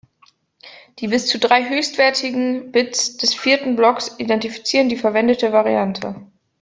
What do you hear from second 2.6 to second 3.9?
Bits des vierten